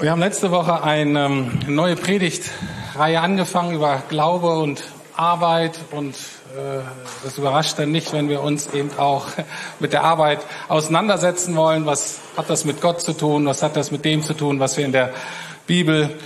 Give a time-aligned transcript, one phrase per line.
[0.00, 4.82] Wir haben letzte Woche eine ähm, neue Predigtreihe angefangen über Glaube und
[5.16, 6.80] Arbeit und äh,
[7.24, 9.26] das überrascht dann nicht, wenn wir uns eben auch
[9.80, 10.38] mit der Arbeit
[10.68, 11.84] auseinandersetzen wollen.
[11.84, 13.46] Was hat das mit Gott zu tun?
[13.46, 15.12] Was hat das mit dem zu tun, was wir in der
[15.66, 16.16] Bibel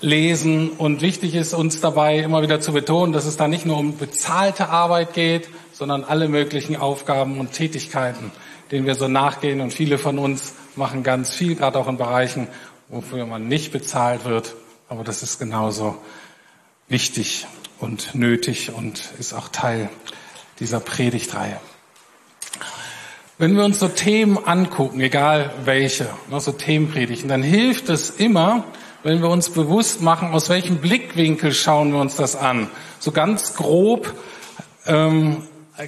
[0.00, 0.70] lesen?
[0.70, 3.96] Und wichtig ist uns dabei immer wieder zu betonen, dass es da nicht nur um
[3.96, 8.30] bezahlte Arbeit geht, sondern alle möglichen Aufgaben und Tätigkeiten,
[8.70, 9.60] denen wir so nachgehen.
[9.60, 12.48] Und viele von uns machen ganz viel, gerade auch in Bereichen,
[12.88, 14.54] wofür man nicht bezahlt wird.
[14.88, 15.96] Aber das ist genauso
[16.88, 17.46] wichtig
[17.78, 19.90] und nötig und ist auch Teil
[20.60, 21.58] dieser Predigtreihe.
[23.38, 28.64] Wenn wir uns so Themen angucken, egal welche, ne, so Themenpredigten, dann hilft es immer,
[29.02, 32.70] wenn wir uns bewusst machen, aus welchem Blickwinkel schauen wir uns das an.
[32.98, 34.14] So ganz grob
[34.86, 35.42] ähm,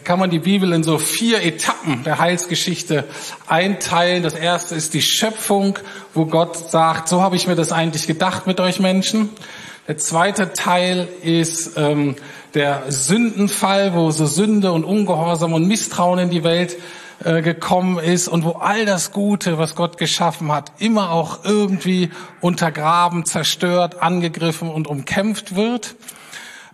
[0.04, 3.04] kann man die Bibel in so vier Etappen der Heilsgeschichte
[3.46, 4.22] einteilen.
[4.22, 5.78] Das erste ist die Schöpfung,
[6.12, 9.30] wo Gott sagt, so habe ich mir das eigentlich gedacht mit euch Menschen.
[9.86, 12.16] Der zweite Teil ist ähm,
[12.52, 16.76] der Sündenfall, wo so Sünde und Ungehorsam und Misstrauen in die Welt
[17.24, 22.10] äh, gekommen ist und wo all das Gute, was Gott geschaffen hat, immer auch irgendwie
[22.42, 25.96] untergraben, zerstört, angegriffen und umkämpft wird.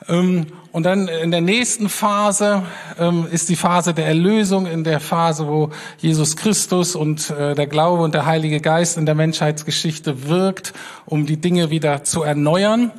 [0.09, 2.65] Ähm, und dann in der nächsten Phase
[2.99, 7.67] ähm, ist die Phase der Erlösung, in der Phase, wo Jesus Christus und äh, der
[7.67, 10.73] Glaube und der Heilige Geist in der Menschheitsgeschichte wirkt,
[11.07, 12.91] um die Dinge wieder zu erneuern.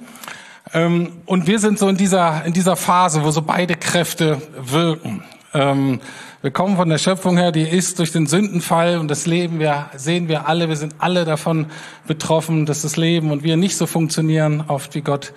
[0.74, 5.24] Ähm, und wir sind so in dieser, in dieser Phase, wo so beide Kräfte wirken.
[5.54, 9.90] Wir kommen von der Schöpfung her, die ist durch den Sündenfall und das Leben, wir
[9.96, 11.68] sehen wir alle, wir sind alle davon
[12.08, 15.32] betroffen, dass das Leben und wir nicht so funktionieren, oft wie Gott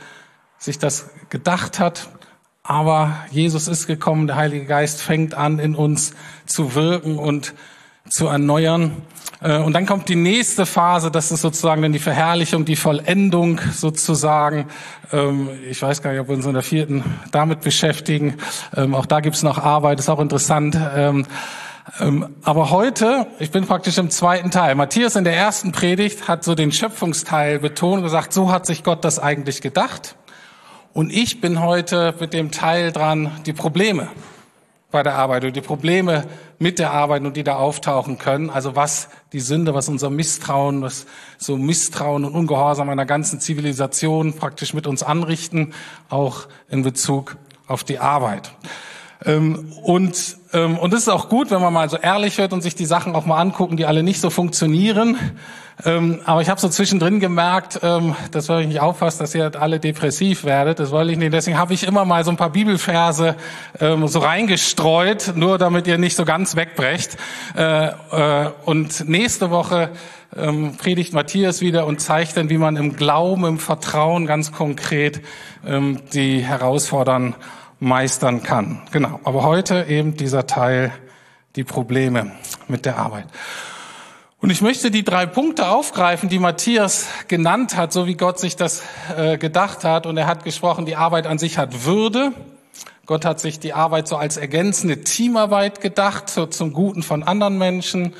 [0.59, 2.09] sich das gedacht hat.
[2.63, 6.13] Aber Jesus ist gekommen, der Heilige Geist fängt an, in uns
[6.45, 7.55] zu wirken und
[8.11, 9.03] zu erneuern.
[9.41, 13.61] Äh, und dann kommt die nächste Phase, das ist sozusagen dann die Verherrlichung, die Vollendung
[13.73, 14.67] sozusagen.
[15.13, 18.37] Ähm, ich weiß gar nicht, ob wir uns in der vierten damit beschäftigen.
[18.77, 20.79] Ähm, auch da gibt's noch Arbeit, ist auch interessant.
[20.95, 21.27] Ähm,
[22.43, 24.75] aber heute, ich bin praktisch im zweiten Teil.
[24.75, 28.85] Matthias in der ersten Predigt hat so den Schöpfungsteil betont und gesagt, so hat sich
[28.85, 30.17] Gott das eigentlich gedacht.
[30.99, 34.09] Und ich bin heute mit dem Teil dran, die Probleme
[34.91, 36.25] bei der Arbeit und die Probleme
[36.59, 38.51] mit der Arbeit und die da auftauchen können.
[38.51, 44.33] Also was die Sünde, was unser Misstrauen, was so Misstrauen und Ungehorsam einer ganzen Zivilisation
[44.33, 45.73] praktisch mit uns anrichten,
[46.09, 47.37] auch in Bezug
[47.69, 48.51] auf die Arbeit.
[49.25, 52.63] Ähm, und, ähm, und es ist auch gut, wenn man mal so ehrlich wird und
[52.63, 55.17] sich die Sachen auch mal angucken, die alle nicht so funktionieren.
[55.85, 57.81] Ähm, aber ich habe so zwischendrin gemerkt,
[58.33, 60.79] das soll ich nicht auffassen, dass ihr alle depressiv werdet.
[60.81, 61.33] Das wollte ich nicht.
[61.33, 63.37] Deswegen habe ich immer mal so ein paar Bibelverse
[63.79, 67.17] so reingestreut, nur damit ihr nicht so ganz wegbrecht.
[67.57, 69.91] Äh, äh, und nächste Woche
[70.31, 75.23] predigt Matthias wieder und zeigt dann, wie man im Glauben, im Vertrauen ganz konkret
[76.13, 77.35] die Herausforderungen
[77.81, 78.83] meistern kann.
[78.93, 79.21] Genau.
[79.25, 80.93] Aber heute eben dieser Teil,
[81.57, 82.33] die Probleme
[82.69, 83.27] mit der Arbeit.
[84.41, 88.55] Und ich möchte die drei Punkte aufgreifen, die Matthias genannt hat, so wie Gott sich
[88.55, 88.85] das
[89.17, 90.07] äh, gedacht hat.
[90.07, 92.33] Und er hat gesprochen, die Arbeit an sich hat Würde.
[93.05, 97.59] Gott hat sich die Arbeit so als ergänzende Teamarbeit gedacht, so zum Guten von anderen
[97.59, 98.15] Menschen.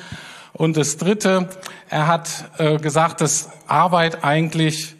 [0.51, 1.47] Und das Dritte,
[1.89, 4.95] er hat äh, gesagt, dass Arbeit eigentlich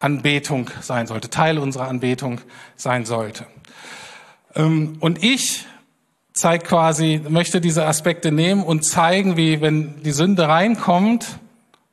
[0.00, 2.42] Anbetung sein sollte, Teil unserer Anbetung
[2.76, 3.46] sein sollte.
[4.54, 5.64] Ähm, und ich
[6.38, 11.26] zeige quasi, möchte diese Aspekte nehmen und zeigen, wie, wenn die Sünde reinkommt,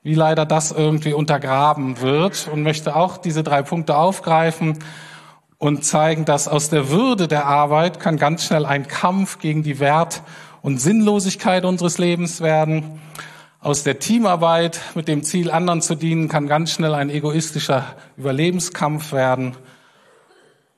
[0.04, 4.80] wie leider das irgendwie untergraben wird und möchte auch diese drei Punkte aufgreifen
[5.58, 9.80] und zeigen, dass aus der Würde der Arbeit kann ganz schnell ein Kampf gegen die
[9.80, 10.22] Wert
[10.62, 13.00] und Sinnlosigkeit unseres Lebens werden.
[13.62, 19.12] Aus der Teamarbeit mit dem Ziel, anderen zu dienen, kann ganz schnell ein egoistischer Überlebenskampf
[19.12, 19.56] werden.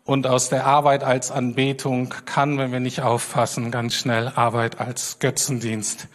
[0.07, 5.19] Und aus der Arbeit als Anbetung kann, wenn wir nicht aufpassen, ganz schnell Arbeit als
[5.19, 6.07] Götzendienst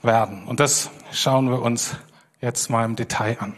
[0.00, 0.44] werden.
[0.44, 1.96] Und das schauen wir uns
[2.40, 3.56] jetzt mal im Detail an.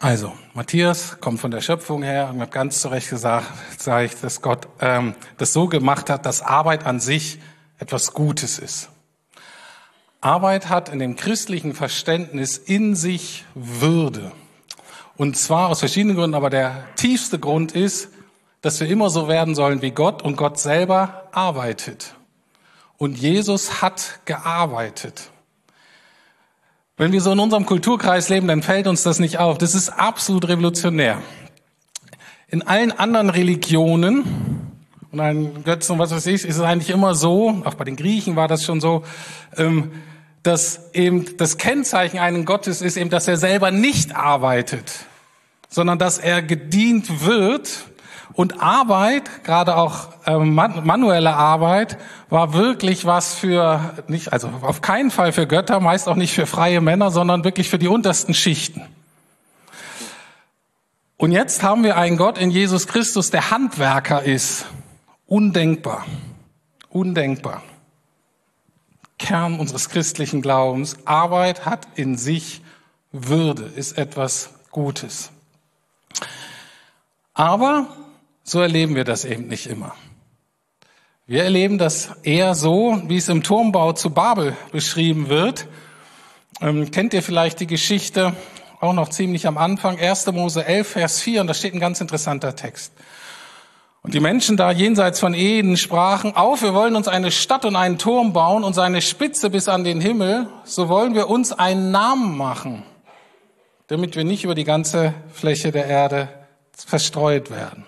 [0.00, 3.46] Also, Matthias kommt von der Schöpfung her und hat ganz zu Recht gesagt,
[4.04, 7.40] ich, dass Gott ähm, das so gemacht hat, dass Arbeit an sich
[7.78, 8.90] etwas Gutes ist.
[10.20, 14.30] Arbeit hat in dem christlichen Verständnis in sich Würde.
[15.16, 18.08] Und zwar aus verschiedenen Gründen, aber der tiefste Grund ist,
[18.62, 22.14] dass wir immer so werden sollen wie Gott und Gott selber arbeitet.
[22.96, 25.30] Und Jesus hat gearbeitet.
[26.96, 29.58] Wenn wir so in unserem Kulturkreis leben, dann fällt uns das nicht auf.
[29.58, 31.20] Das ist absolut revolutionär.
[32.48, 34.24] In allen anderen Religionen
[35.10, 37.96] und einen Götzen und was weiß ich, ist es eigentlich immer so, auch bei den
[37.96, 39.04] Griechen war das schon so,
[39.56, 39.92] ähm,
[40.44, 45.06] dass eben das Kennzeichen einen Gottes ist eben, dass er selber nicht arbeitet,
[45.68, 47.86] sondern dass er gedient wird.
[48.34, 51.98] Und Arbeit, gerade auch ähm, manuelle Arbeit,
[52.30, 56.46] war wirklich was für nicht, also auf keinen Fall für Götter, meist auch nicht für
[56.46, 58.82] freie Männer, sondern wirklich für die untersten Schichten.
[61.16, 64.66] Und jetzt haben wir einen Gott in Jesus Christus, der Handwerker ist.
[65.26, 66.04] Undenkbar.
[66.90, 67.62] Undenkbar.
[69.18, 70.96] Kern unseres christlichen Glaubens.
[71.04, 72.62] Arbeit hat in sich
[73.12, 75.30] Würde, ist etwas Gutes.
[77.32, 77.88] Aber
[78.42, 79.94] so erleben wir das eben nicht immer.
[81.26, 85.66] Wir erleben das eher so, wie es im Turmbau zu Babel beschrieben wird.
[86.60, 88.34] Ähm, kennt ihr vielleicht die Geschichte,
[88.80, 90.26] auch noch ziemlich am Anfang, 1.
[90.32, 92.92] Mose 11, Vers 4, und da steht ein ganz interessanter Text.
[94.04, 97.74] Und die Menschen da jenseits von Eden sprachen, auf, wir wollen uns eine Stadt und
[97.74, 101.90] einen Turm bauen und seine Spitze bis an den Himmel, so wollen wir uns einen
[101.90, 102.82] Namen machen,
[103.86, 106.28] damit wir nicht über die ganze Fläche der Erde
[106.76, 107.86] verstreut werden.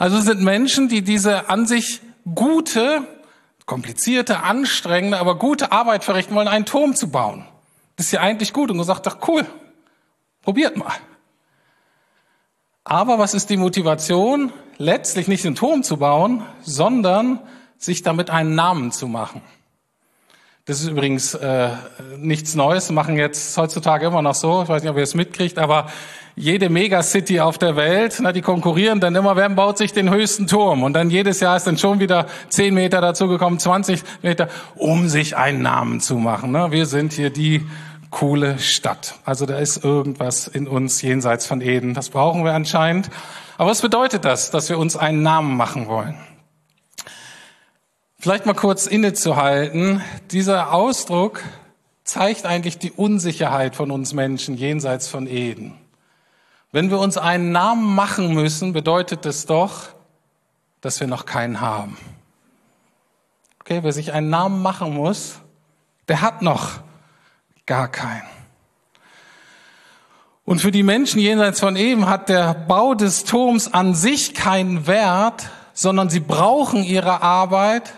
[0.00, 2.00] Also es sind Menschen, die diese an sich
[2.34, 3.04] gute,
[3.64, 7.46] komplizierte, anstrengende, aber gute Arbeit verrichten wollen, einen Turm zu bauen.
[7.94, 8.72] Das ist ja eigentlich gut.
[8.72, 9.46] Und gesagt, doch cool,
[10.42, 10.94] probiert mal.
[12.82, 14.52] Aber was ist die Motivation?
[14.80, 17.40] Letztlich nicht den Turm zu bauen, sondern
[17.78, 19.42] sich damit einen Namen zu machen.
[20.66, 21.70] Das ist übrigens äh,
[22.18, 24.62] nichts Neues, machen jetzt heutzutage immer noch so.
[24.62, 25.88] Ich weiß nicht, ob ihr es mitkriegt, aber
[26.36, 30.46] jede Megacity auf der Welt, na, die konkurrieren dann immer, wer baut sich den höchsten
[30.46, 30.84] Turm?
[30.84, 35.36] Und dann jedes Jahr ist dann schon wieder 10 Meter dazugekommen, 20 Meter, um sich
[35.36, 36.52] einen Namen zu machen.
[36.52, 36.70] Ne?
[36.70, 37.66] Wir sind hier die
[38.10, 39.16] coole Stadt.
[39.24, 41.94] Also da ist irgendwas in uns jenseits von Eden.
[41.94, 43.10] Das brauchen wir anscheinend.
[43.58, 46.16] Aber was bedeutet das, dass wir uns einen Namen machen wollen?
[48.20, 50.00] Vielleicht mal kurz innezuhalten.
[50.30, 51.42] Dieser Ausdruck
[52.04, 55.76] zeigt eigentlich die Unsicherheit von uns Menschen jenseits von Eden.
[56.70, 59.88] Wenn wir uns einen Namen machen müssen, bedeutet es doch,
[60.80, 61.98] dass wir noch keinen haben.
[63.60, 65.40] Okay, wer sich einen Namen machen muss,
[66.06, 66.78] der hat noch
[67.66, 68.37] gar keinen.
[70.48, 74.86] Und für die Menschen jenseits von eben hat der Bau des Turms an sich keinen
[74.86, 77.92] Wert, sondern sie brauchen ihre Arbeit,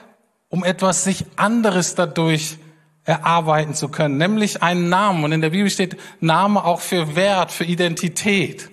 [0.49, 2.59] um etwas sich anderes dadurch
[3.05, 5.23] erarbeiten zu können, nämlich einen Namen.
[5.23, 8.69] Und in der Bibel steht Name auch für Wert, für Identität.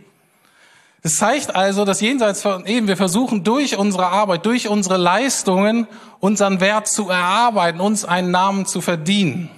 [1.03, 5.85] Es zeigt also, dass jenseits von eben wir versuchen durch unsere Arbeit, durch unsere Leistungen
[6.19, 9.51] unseren Wert zu erarbeiten, uns einen Namen zu verdienen.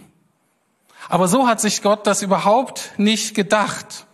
[1.08, 4.08] Aber so hat sich Gott das überhaupt nicht gedacht.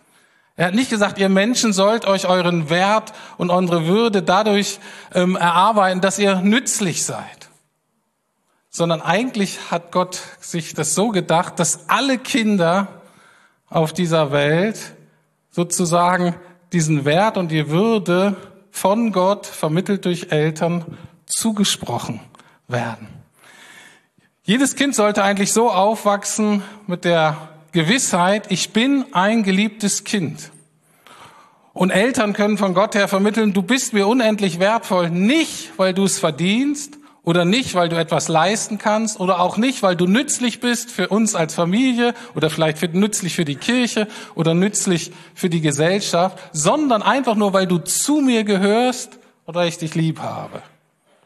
[0.58, 4.80] Er hat nicht gesagt, ihr Menschen sollt euch euren Wert und eure Würde dadurch
[5.14, 7.50] ähm, erarbeiten, dass ihr nützlich seid.
[8.70, 12.88] Sondern eigentlich hat Gott sich das so gedacht, dass alle Kinder
[13.70, 14.80] auf dieser Welt
[15.52, 16.36] sozusagen
[16.72, 18.36] diesen Wert und die Würde
[18.72, 22.20] von Gott, vermittelt durch Eltern, zugesprochen
[22.68, 23.08] werden.
[24.44, 27.38] Jedes Kind sollte eigentlich so aufwachsen mit der
[27.76, 30.50] Gewissheit, ich bin ein geliebtes Kind.
[31.74, 36.06] Und Eltern können von Gott her vermitteln, du bist mir unendlich wertvoll, nicht weil du
[36.06, 40.60] es verdienst oder nicht weil du etwas leisten kannst oder auch nicht weil du nützlich
[40.60, 45.50] bist für uns als Familie oder vielleicht für, nützlich für die Kirche oder nützlich für
[45.50, 50.64] die Gesellschaft, sondern einfach nur weil du zu mir gehörst oder ich dich lieb habe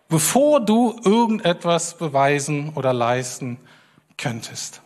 [0.10, 3.58] bevor du irgendetwas beweisen oder leisten
[4.18, 4.82] könntest.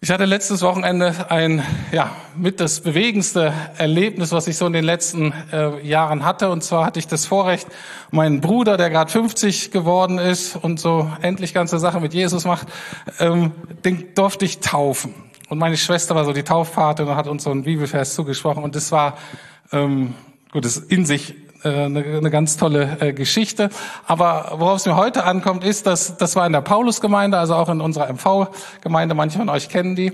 [0.00, 4.84] Ich hatte letztes Wochenende ein, ja, mit das bewegendste Erlebnis, was ich so in den
[4.84, 6.50] letzten äh, Jahren hatte.
[6.50, 7.66] Und zwar hatte ich das Vorrecht,
[8.12, 12.68] meinen Bruder, der gerade 50 geworden ist und so endlich ganze Sache mit Jesus macht,
[13.18, 13.50] ähm,
[13.84, 15.14] den durfte ich taufen.
[15.48, 18.62] Und meine Schwester war so die Taufpate und hat uns so ein Bibelvers zugesprochen.
[18.62, 19.18] Und das war,
[19.72, 20.14] ähm,
[20.52, 23.70] gut, das in sich eine, eine ganz tolle äh, Geschichte.
[24.06, 27.68] Aber worauf es mir heute ankommt, ist, dass das war in der Paulusgemeinde, also auch
[27.68, 29.14] in unserer MV-Gemeinde.
[29.14, 30.12] Manche von euch kennen die.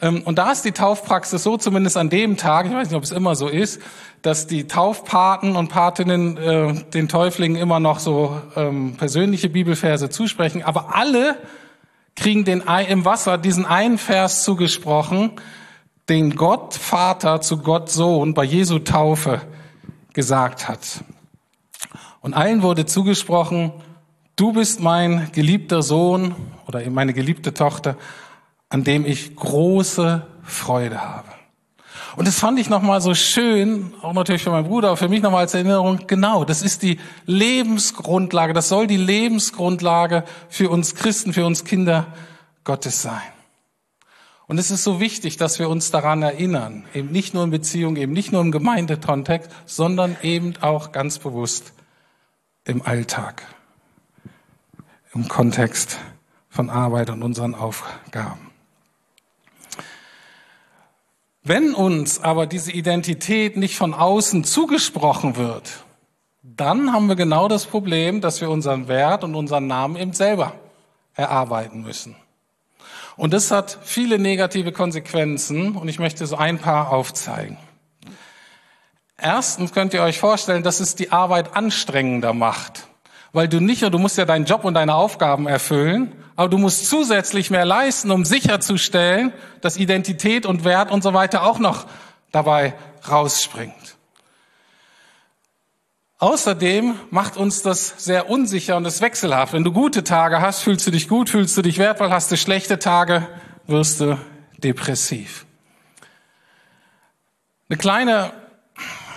[0.00, 3.04] Ähm, und da ist die Taufpraxis so, zumindest an dem Tag, ich weiß nicht, ob
[3.04, 3.80] es immer so ist,
[4.22, 10.62] dass die Taufpaten und Patinnen äh, den Täuflingen immer noch so ähm, persönliche Bibelverse zusprechen.
[10.62, 11.36] Aber alle
[12.16, 15.32] kriegen den im Wasser diesen einen Vers zugesprochen,
[16.08, 19.40] den Gott Vater zu Gott Sohn bei Jesu Taufe
[20.12, 21.04] gesagt hat.
[22.20, 23.72] Und allen wurde zugesprochen,
[24.36, 26.34] du bist mein geliebter Sohn
[26.66, 27.96] oder meine geliebte Tochter,
[28.68, 31.28] an dem ich große Freude habe.
[32.16, 35.42] Und das fand ich nochmal so schön, auch natürlich für meinen Bruder, für mich nochmal
[35.42, 41.46] als Erinnerung, genau, das ist die Lebensgrundlage, das soll die Lebensgrundlage für uns Christen, für
[41.46, 42.08] uns Kinder
[42.64, 43.39] Gottes sein.
[44.50, 47.94] Und es ist so wichtig, dass wir uns daran erinnern, eben nicht nur in Beziehung,
[47.94, 51.72] eben nicht nur im Gemeindekontext, sondern eben auch ganz bewusst
[52.64, 53.44] im Alltag,
[55.14, 56.00] im Kontext
[56.48, 58.50] von Arbeit und unseren Aufgaben.
[61.44, 65.84] Wenn uns aber diese Identität nicht von außen zugesprochen wird,
[66.42, 70.54] dann haben wir genau das Problem, dass wir unseren Wert und unseren Namen eben selber
[71.14, 72.16] erarbeiten müssen.
[73.20, 77.58] Und das hat viele negative Konsequenzen und ich möchte so ein paar aufzeigen.
[79.18, 82.88] Erstens könnt ihr euch vorstellen, dass es die Arbeit anstrengender macht.
[83.34, 86.56] Weil du nicht nur, du musst ja deinen Job und deine Aufgaben erfüllen, aber du
[86.56, 91.84] musst zusätzlich mehr leisten, um sicherzustellen, dass Identität und Wert und so weiter auch noch
[92.32, 92.72] dabei
[93.06, 93.98] rausspringt.
[96.20, 99.54] Außerdem macht uns das sehr unsicher und ist wechselhaft.
[99.54, 102.36] Wenn du gute Tage hast, fühlst du dich gut, fühlst du dich wertvoll, hast du
[102.36, 103.26] schlechte Tage,
[103.66, 104.18] wirst du
[104.58, 105.46] depressiv.
[107.70, 108.32] Eine kleine,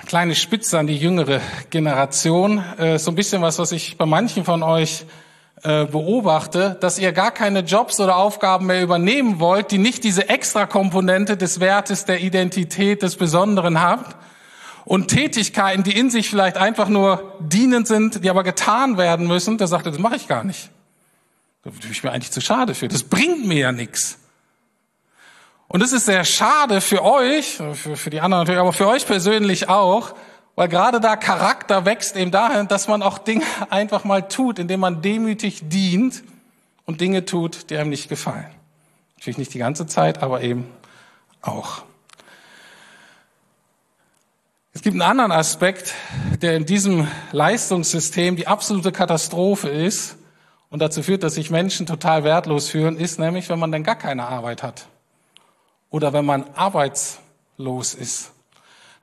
[0.05, 1.41] kleine Spitze an die jüngere
[1.72, 5.05] Generation, äh, so ein bisschen was, was ich bei manchen von euch
[5.63, 10.29] äh, beobachte, dass ihr gar keine Jobs oder Aufgaben mehr übernehmen wollt, die nicht diese
[10.29, 14.15] Extrakomponente des Wertes, der Identität, des Besonderen habt,
[14.86, 19.58] und Tätigkeiten, die in sich vielleicht einfach nur dienend sind, die aber getan werden müssen,
[19.58, 20.70] da sagt er, das mache ich gar nicht.
[21.63, 22.88] Da bin ich mir eigentlich zu schade für.
[22.88, 24.20] Das bringt mir ja nichts.
[25.68, 29.08] Und es ist sehr schade für euch, für, für die anderen natürlich, aber für euch
[29.08, 30.13] persönlich auch,
[30.56, 34.82] weil gerade da Charakter wächst eben dahin, dass man auch Dinge einfach mal tut, indem
[34.82, 36.24] man demütig dient
[36.86, 38.46] und Dinge tut, die einem nicht gefallen.
[39.16, 40.68] Natürlich nicht die ganze Zeit, aber eben
[41.42, 41.84] auch.
[44.75, 45.94] Es gibt einen anderen Aspekt,
[46.42, 50.18] der in diesem Leistungssystem die absolute Katastrophe ist
[50.72, 53.96] und dazu führt, dass sich Menschen total wertlos fühlen, ist nämlich, wenn man dann gar
[53.96, 54.88] keine Arbeit hat
[55.92, 58.32] oder wenn man arbeitslos ist.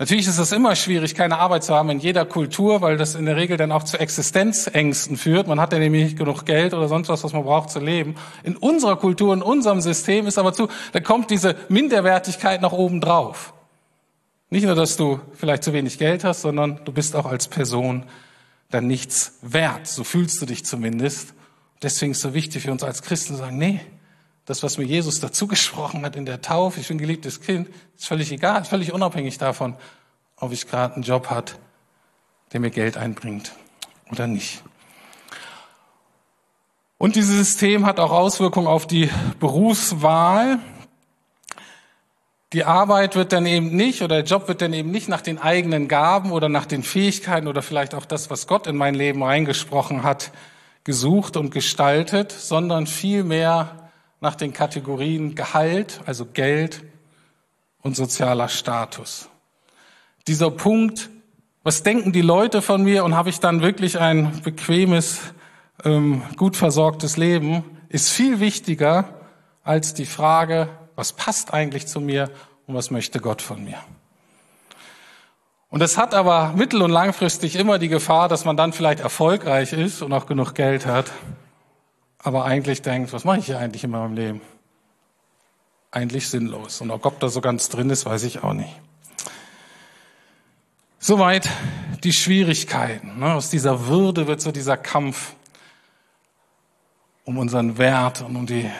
[0.00, 3.26] Natürlich ist es immer schwierig, keine Arbeit zu haben in jeder Kultur, weil das in
[3.26, 5.46] der Regel dann auch zu Existenzängsten führt.
[5.46, 8.16] Man hat ja nämlich nicht genug Geld oder sonst was, was man braucht zu leben.
[8.42, 13.00] In unserer Kultur, in unserem System ist aber zu, da kommt diese Minderwertigkeit noch oben
[13.00, 13.52] drauf.
[14.50, 18.04] Nicht nur, dass du vielleicht zu wenig Geld hast, sondern du bist auch als Person
[18.70, 19.86] dann nichts wert.
[19.86, 21.34] So fühlst du dich zumindest.
[21.82, 23.80] Deswegen ist es so wichtig für uns als Christen zu sagen, nee,
[24.46, 28.06] das, was mir Jesus dazu gesprochen hat in der Taufe, ich bin geliebtes Kind, ist
[28.06, 29.76] völlig egal, völlig unabhängig davon,
[30.36, 31.56] ob ich gerade einen Job hat,
[32.52, 33.52] der mir Geld einbringt
[34.10, 34.64] oder nicht.
[36.98, 40.58] Und dieses System hat auch Auswirkungen auf die Berufswahl.
[42.52, 45.38] Die Arbeit wird dann eben nicht oder der Job wird dann eben nicht nach den
[45.38, 49.22] eigenen Gaben oder nach den Fähigkeiten oder vielleicht auch das, was Gott in mein Leben
[49.22, 50.32] reingesprochen hat,
[50.82, 53.90] gesucht und gestaltet, sondern vielmehr
[54.20, 56.82] nach den Kategorien Gehalt, also Geld
[57.82, 59.28] und sozialer Status.
[60.26, 61.08] Dieser Punkt,
[61.62, 65.20] was denken die Leute von mir und habe ich dann wirklich ein bequemes,
[65.84, 69.04] ähm, gut versorgtes Leben, ist viel wichtiger
[69.62, 70.68] als die Frage,
[71.00, 72.30] was passt eigentlich zu mir
[72.66, 73.78] und was möchte Gott von mir?
[75.70, 79.72] Und es hat aber mittel- und langfristig immer die Gefahr, dass man dann vielleicht erfolgreich
[79.72, 81.10] ist und auch genug Geld hat,
[82.18, 84.42] aber eigentlich denkt, was mache ich hier eigentlich in meinem Leben?
[85.90, 86.82] Eigentlich sinnlos.
[86.82, 88.78] Und ob da so ganz drin ist, weiß ich auch nicht.
[90.98, 91.48] Soweit
[92.04, 93.20] die Schwierigkeiten.
[93.20, 93.32] Ne?
[93.32, 95.32] Aus dieser Würde wird so dieser Kampf
[97.24, 98.70] um unseren Wert und um die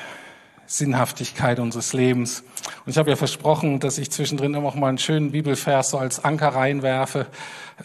[0.71, 2.45] Sinnhaftigkeit unseres Lebens.
[2.87, 5.99] Und ich habe ja versprochen, dass ich zwischendrin immer auch mal einen schönen Bibelvers so
[5.99, 7.27] als Anker reinwerfe.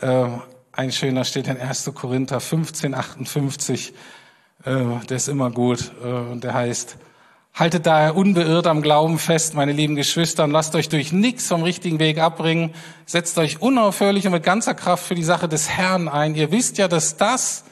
[0.01, 0.27] Äh,
[0.71, 1.91] ein schöner steht in 1.
[1.95, 3.93] Korinther 15, 58.
[4.65, 4.71] Äh,
[5.09, 5.91] der ist immer gut.
[6.03, 6.97] Äh, und der heißt,
[7.55, 11.63] Haltet daher unbeirrt am Glauben fest, meine lieben Geschwister, und lasst euch durch nichts vom
[11.63, 12.73] richtigen Weg abbringen.
[13.05, 16.35] Setzt euch unaufhörlich und mit ganzer Kraft für die Sache des Herrn ein.
[16.35, 17.63] Ihr wisst ja, dass das,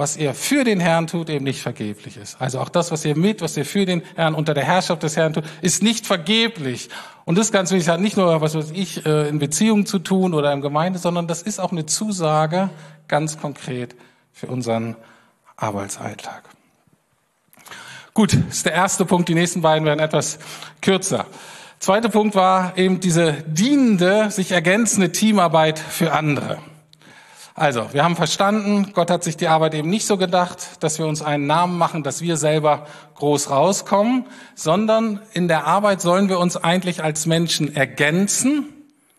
[0.00, 2.40] was ihr für den Herrn tut, eben nicht vergeblich ist.
[2.40, 5.14] Also auch das, was ihr mit, was ihr für den Herrn unter der Herrschaft des
[5.14, 6.88] Herrn tut, ist nicht vergeblich.
[7.26, 10.32] Und das ganz wichtig hat nicht nur, was weiß ich, äh, in Beziehungen zu tun
[10.32, 12.70] oder in Gemeinde, sondern das ist auch eine Zusage
[13.08, 13.94] ganz konkret
[14.32, 14.96] für unseren
[15.56, 16.44] Arbeitsalltag.
[18.14, 19.28] Gut, das ist der erste Punkt.
[19.28, 20.38] Die nächsten beiden werden etwas
[20.80, 21.26] kürzer.
[21.78, 26.58] Zweiter Punkt war eben diese dienende, sich ergänzende Teamarbeit für andere.
[27.54, 31.06] Also, wir haben verstanden, Gott hat sich die Arbeit eben nicht so gedacht, dass wir
[31.06, 36.38] uns einen Namen machen, dass wir selber groß rauskommen, sondern in der Arbeit sollen wir
[36.38, 38.68] uns eigentlich als Menschen ergänzen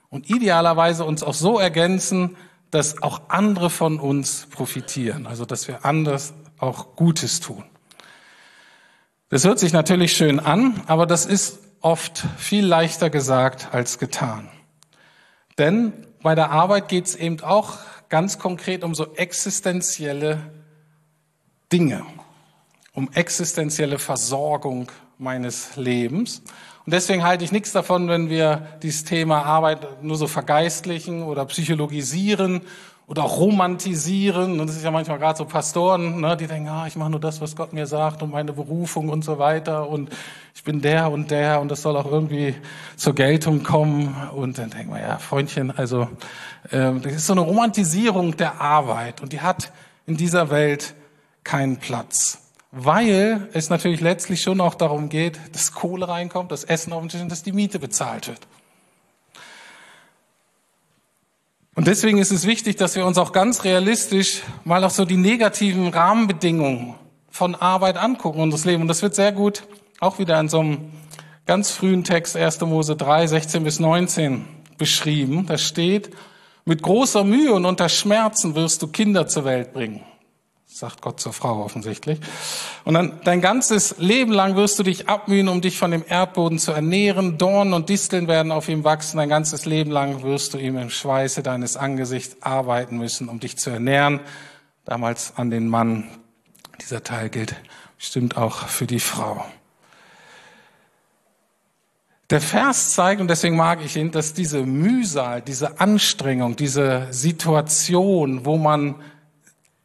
[0.10, 2.38] und idealerweise uns auch so ergänzen,
[2.72, 7.64] dass auch andere von uns profitieren, also dass wir anders auch Gutes tun.
[9.30, 14.50] Das hört sich natürlich schön an, aber das ist oft viel leichter gesagt als getan.
[15.58, 17.78] Denn bei der Arbeit geht es eben auch
[18.12, 20.52] ganz konkret um so existenzielle
[21.72, 22.04] Dinge,
[22.94, 26.44] um existenzielle Versorgung meines Lebens.
[26.86, 31.46] Und deswegen halte ich nichts davon, wenn wir dieses Thema Arbeit nur so vergeistlichen oder
[31.46, 32.62] psychologisieren
[33.08, 34.60] oder auch romantisieren.
[34.60, 37.20] Und das ist ja manchmal gerade so Pastoren, ne, die denken, ah, ich mache nur
[37.20, 39.90] das, was Gott mir sagt und meine Berufung und so weiter.
[39.90, 40.10] Und
[40.56, 42.56] ich bin der und der und das soll auch irgendwie
[42.96, 44.16] zur Geltung kommen.
[44.36, 46.08] Und dann denken wir, ja, Freundchen, also
[46.70, 49.72] äh, das ist so eine Romantisierung der Arbeit und die hat
[50.06, 50.96] in dieser Welt
[51.44, 52.42] keinen Platz
[52.72, 57.10] weil es natürlich letztlich schon auch darum geht, dass Kohle reinkommt, dass Essen auf dem
[57.10, 58.40] Tisch und dass die Miete bezahlt wird.
[61.82, 65.18] Und deswegen ist es wichtig, dass wir uns auch ganz realistisch mal auch so die
[65.18, 66.94] negativen Rahmenbedingungen
[67.32, 68.84] von Arbeit angucken, unseres Lebens.
[68.84, 69.64] Und das wird sehr gut
[70.00, 70.92] auch wieder in so einem
[71.48, 72.62] ganz frühen Text 1.
[72.62, 74.46] Mose 3, 16 bis 19
[74.78, 75.48] beschrieben.
[75.48, 76.12] Da steht,
[76.66, 80.04] mit großer Mühe und unter Schmerzen wirst du Kinder zur Welt bringen
[80.74, 82.20] sagt Gott zur Frau offensichtlich.
[82.86, 86.60] Und dann dein ganzes Leben lang wirst du dich abmühen, um dich von dem Erdboden
[86.60, 87.38] zu ernähren.
[87.38, 89.18] Dornen und Disteln werden auf ihm wachsen.
[89.18, 93.58] Dein ganzes Leben lang wirst du ihm im Schweiße deines Angesichts arbeiten müssen, um dich
[93.58, 94.22] zu ernähren.
[94.86, 96.08] Damals an den Mann.
[96.80, 97.54] Dieser Teil gilt
[97.98, 99.46] bestimmt auch für die Frau.
[102.30, 108.46] Der Vers zeigt, und deswegen mag ich ihn, dass diese Mühsal, diese Anstrengung, diese Situation,
[108.46, 108.96] wo man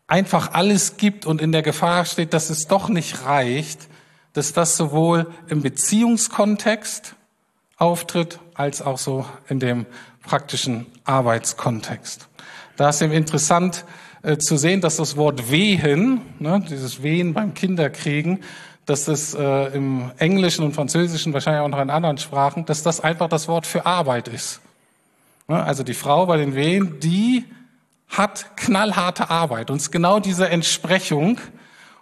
[0.06, 3.88] einfach alles gibt und in der Gefahr steht, dass es doch nicht reicht,
[4.32, 7.14] dass das sowohl im Beziehungskontext
[7.78, 9.86] auftritt, als auch so in dem
[10.22, 12.28] praktischen Arbeitskontext.
[12.76, 13.84] Da ist eben interessant
[14.22, 18.40] äh, zu sehen, dass das Wort wehen, ne, dieses Wehen beim Kinderkriegen,
[18.84, 23.00] dass das äh, im Englischen und Französischen, wahrscheinlich auch noch in anderen Sprachen, dass das
[23.00, 24.60] einfach das Wort für Arbeit ist.
[25.48, 27.44] Ne, also die Frau bei den Wehen, die
[28.08, 31.38] hat knallharte Arbeit und ist genau diese Entsprechung.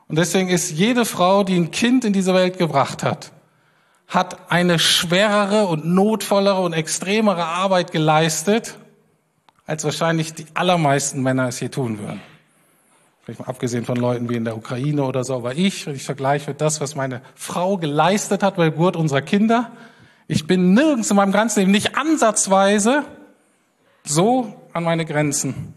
[0.09, 3.33] Und deswegen ist jede Frau, die ein Kind in diese Welt gebracht hat,
[4.07, 8.77] hat eine schwerere und notvollere und extremere Arbeit geleistet,
[9.67, 12.21] als wahrscheinlich die allermeisten Männer es hier tun würden.
[13.23, 16.05] Vielleicht mal abgesehen von Leuten wie in der Ukraine oder so, aber ich, wenn ich
[16.05, 19.73] vergleiche mit das, was meine Frau geleistet hat bei Geburt unserer Kinder,
[20.29, 23.05] ich bin nirgends in meinem ganzen Leben nicht ansatzweise
[24.05, 25.73] so an meine Grenzen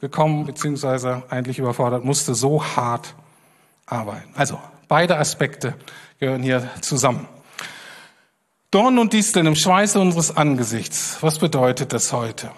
[0.00, 3.14] gekommen, beziehungsweise eigentlich überfordert, musste so hart
[3.86, 4.32] arbeiten.
[4.36, 5.74] Also beide Aspekte
[6.18, 7.28] gehören hier zusammen.
[8.70, 11.18] Dorn und Disteln im Schweiße unseres Angesichts.
[11.22, 12.50] Was bedeutet das heute?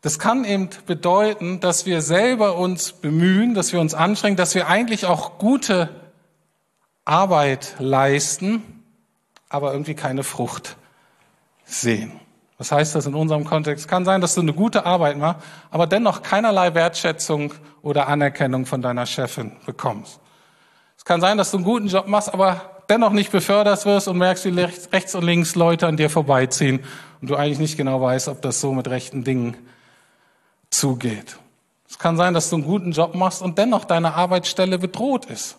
[0.00, 4.68] Das kann eben bedeuten, dass wir selber uns bemühen, dass wir uns anstrengen, dass wir
[4.68, 5.88] eigentlich auch gute
[7.04, 8.84] Arbeit leisten,
[9.48, 10.76] aber irgendwie keine Frucht
[11.64, 12.12] sehen.
[12.58, 13.86] Was heißt das in unserem Kontext?
[13.86, 18.82] Kann sein, dass du eine gute Arbeit machst, aber dennoch keinerlei Wertschätzung oder Anerkennung von
[18.82, 20.18] deiner Chefin bekommst.
[20.96, 24.18] Es kann sein, dass du einen guten Job machst, aber dennoch nicht befördert wirst und
[24.18, 26.84] merkst, wie rechts und links Leute an dir vorbeiziehen
[27.20, 29.56] und du eigentlich nicht genau weißt, ob das so mit rechten Dingen
[30.70, 31.38] zugeht.
[31.88, 35.56] Es kann sein, dass du einen guten Job machst und dennoch deine Arbeitsstelle bedroht ist.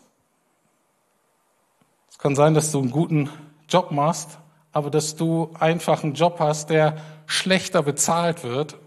[2.12, 3.30] Es kann sein, dass du einen guten
[3.70, 4.38] Job machst,
[4.72, 8.78] aber dass du einfach einen Job hast, der schlechter bezahlt wird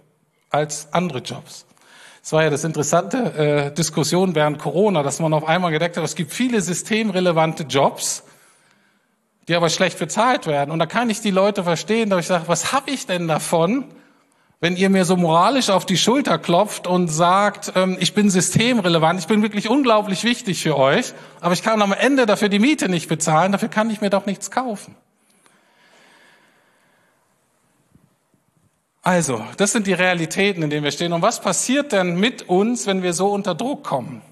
[0.51, 1.67] als andere Jobs.
[2.23, 6.05] Es war ja das interessante äh, Diskussion während Corona, dass man auf einmal gedeckt hat,
[6.05, 8.23] es gibt viele systemrelevante Jobs,
[9.49, 10.71] die aber schlecht bezahlt werden.
[10.71, 13.87] Und da kann ich die Leute verstehen, dass ich sage, was habe ich denn davon,
[14.61, 19.19] wenn ihr mir so moralisch auf die Schulter klopft und sagt, ähm, ich bin systemrelevant,
[19.19, 22.89] ich bin wirklich unglaublich wichtig für euch, aber ich kann am Ende dafür die Miete
[22.89, 24.95] nicht bezahlen, dafür kann ich mir doch nichts kaufen.
[29.05, 31.13] Also, das sind die Realitäten, in denen wir stehen.
[31.13, 34.23] Und was passiert denn mit uns, wenn wir so unter Druck kommen?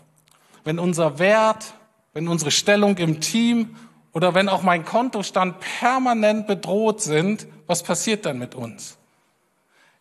[0.62, 1.74] Wenn unser Wert,
[2.12, 3.76] wenn unsere Stellung im Team
[4.12, 8.96] oder wenn auch mein Kontostand permanent bedroht sind, was passiert dann mit uns?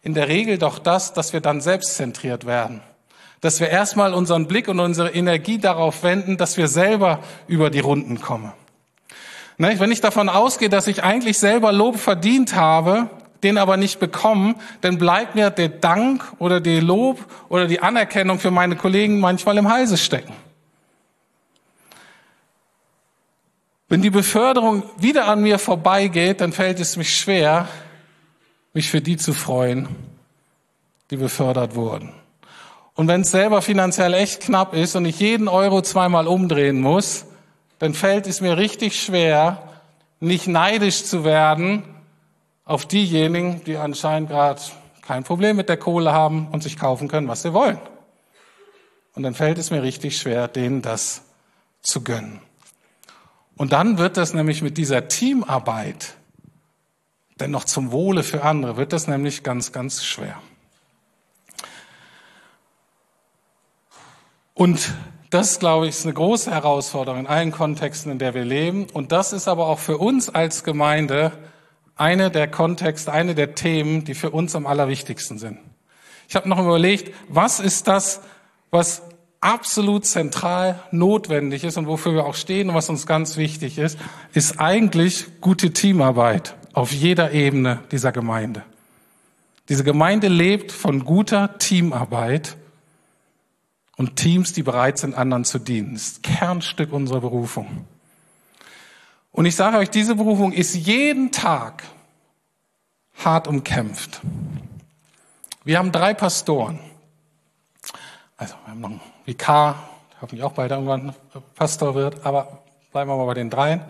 [0.04, 2.82] In der Regel doch das, dass wir dann selbstzentriert werden.
[3.42, 7.80] Dass wir erstmal unseren Blick und unsere Energie darauf wenden, dass wir selber über die
[7.80, 8.54] Runden kommen.
[9.58, 13.10] Wenn ich davon ausgehe, dass ich eigentlich selber Lob verdient habe,
[13.44, 18.40] den aber nicht bekommen, dann bleibt mir der Dank oder der Lob oder die Anerkennung
[18.40, 20.34] für meine Kollegen manchmal im Halse stecken.
[23.88, 27.68] Wenn die Beförderung wieder an mir vorbeigeht, dann fällt es mich schwer,
[28.74, 29.88] mich für die zu freuen,
[31.10, 32.14] die befördert wurden.
[32.94, 37.26] Und wenn es selber finanziell echt knapp ist und ich jeden Euro zweimal umdrehen muss,
[37.80, 39.64] dann fällt es mir richtig schwer,
[40.20, 41.84] nicht neidisch zu werden
[42.70, 44.62] auf diejenigen, die anscheinend gerade
[45.02, 47.80] kein Problem mit der Kohle haben und sich kaufen können, was sie wollen.
[49.16, 51.24] Und dann fällt es mir richtig schwer, denen das
[51.82, 52.42] zu gönnen.
[53.58, 56.14] Und dann wird das nämlich mit dieser Teamarbeit,
[57.40, 60.40] denn noch zum Wohle für andere, wird das nämlich ganz, ganz schwer.
[64.54, 64.94] Und
[65.32, 68.86] das, glaube ich, ist eine große Herausforderung in allen Kontexten, in der wir leben.
[68.94, 71.32] Und das ist aber auch für uns als Gemeinde
[72.00, 75.60] eine der Kontexte, eine der Themen, die für uns am allerwichtigsten sind.
[76.30, 78.22] Ich habe noch überlegt, was ist das,
[78.72, 79.02] was
[79.42, 83.98] absolut zentral notwendig ist und wofür wir auch stehen und was uns ganz wichtig ist,
[84.34, 88.64] ist eigentlich gute Teamarbeit auf jeder Ebene dieser Gemeinde.
[89.68, 92.56] Diese Gemeinde lebt von guter Teamarbeit
[93.98, 95.94] und Teams, die bereit sind, anderen zu dienen.
[95.94, 97.86] Das ist Kernstück unserer Berufung.
[99.32, 101.84] Und ich sage euch, diese Berufung ist jeden Tag
[103.24, 104.22] hart umkämpft.
[105.64, 106.80] Wir haben drei Pastoren.
[108.38, 111.14] Also wir haben noch einen Vikar, der hoffentlich auch bald irgendwann
[111.56, 113.82] Pastor wird, aber bleiben wir mal bei den dreien.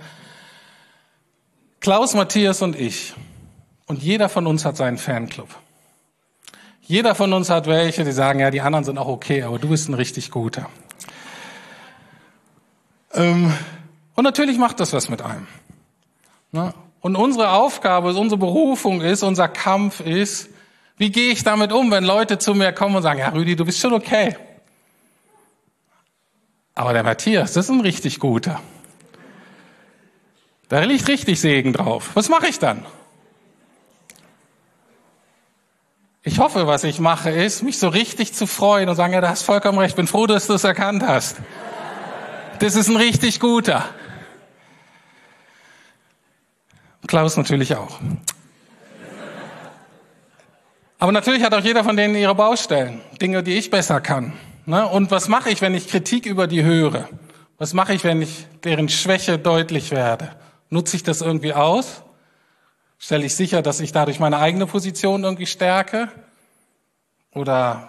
[1.80, 3.13] Klaus, Matthias und ich.
[3.86, 5.49] Und jeder von uns hat seinen Fanclub.
[6.82, 9.69] Jeder von uns hat welche, die sagen, ja, die anderen sind auch okay, aber du
[9.69, 10.67] bist ein richtig guter.
[13.13, 13.54] Ähm,
[14.19, 15.47] und natürlich macht das was mit einem.
[16.51, 16.73] Ne?
[16.99, 20.49] Und unsere Aufgabe, unsere Berufung ist, unser Kampf ist,
[20.97, 23.63] wie gehe ich damit um, wenn Leute zu mir kommen und sagen, ja, Rüdi, du
[23.63, 24.36] bist schon okay.
[26.75, 28.60] Aber der Matthias, das ist ein richtig guter.
[30.67, 32.10] Da liegt richtig Segen drauf.
[32.15, 32.86] Was mache ich dann?
[36.23, 39.29] Ich hoffe, was ich mache, ist, mich so richtig zu freuen und sagen, ja, du
[39.29, 41.38] hast vollkommen recht, bin froh, dass du es erkannt hast.
[42.60, 43.86] Das ist ein richtig guter.
[47.09, 47.99] Klaus natürlich auch.
[50.99, 54.33] Aber natürlich hat auch jeder von denen ihre Baustellen, Dinge, die ich besser kann.
[54.67, 54.87] Ne?
[54.87, 57.09] Und was mache ich, wenn ich Kritik über die höre?
[57.57, 60.35] Was mache ich, wenn ich deren Schwäche deutlich werde?
[60.69, 62.03] Nutze ich das irgendwie aus?
[62.99, 66.09] Stelle ich sicher, dass ich dadurch meine eigene Position irgendwie stärke?
[67.33, 67.87] Oder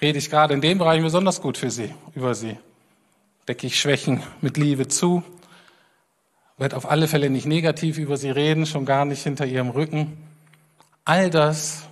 [0.00, 2.56] rede ich gerade in dem Bereich besonders gut für sie, über sie?
[3.48, 5.24] Decke ich Schwächen mit Liebe zu?
[6.58, 10.16] Werde auf alle Fälle nicht negativ über sie reden, schon gar nicht hinter ihrem Rücken.
[11.04, 11.84] All das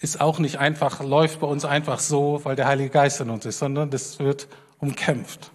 [0.00, 3.44] ist auch nicht einfach, läuft bei uns einfach so, weil der Heilige Geist in uns
[3.46, 5.50] ist, sondern das wird umkämpft.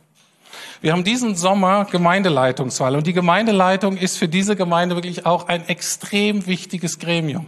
[0.82, 5.68] Wir haben diesen Sommer Gemeindeleitungswahl und die Gemeindeleitung ist für diese Gemeinde wirklich auch ein
[5.68, 7.46] extrem wichtiges Gremium.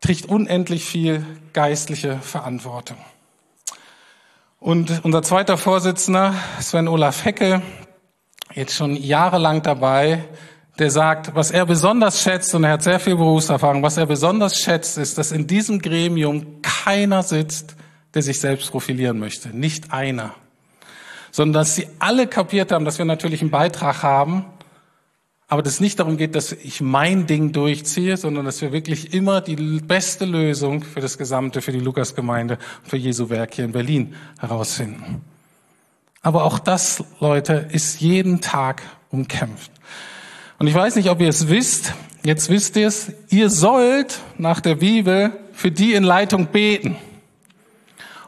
[0.00, 2.98] Trägt unendlich viel geistliche Verantwortung.
[4.60, 7.62] Und unser zweiter Vorsitzender, Sven Olaf Hecke,
[8.54, 10.24] jetzt schon jahrelang dabei,
[10.78, 14.58] der sagt, was er besonders schätzt, und er hat sehr viel Berufserfahrung, was er besonders
[14.58, 17.76] schätzt, ist, dass in diesem Gremium keiner sitzt,
[18.14, 19.48] der sich selbst profilieren möchte.
[19.48, 20.34] Nicht einer
[21.30, 24.44] sondern dass sie alle kapiert haben, dass wir natürlich einen Beitrag haben,
[25.46, 29.14] aber dass es nicht darum geht, dass ich mein Ding durchziehe, sondern dass wir wirklich
[29.14, 33.72] immer die beste Lösung für das Gesamte, für die Lukasgemeinde, für Jesu Werk hier in
[33.72, 35.22] Berlin herausfinden.
[36.22, 39.70] Aber auch das, Leute, ist jeden Tag umkämpft.
[40.58, 44.60] Und ich weiß nicht, ob ihr es wisst, jetzt wisst ihr es, ihr sollt nach
[44.60, 46.96] der Bibel für die in Leitung beten.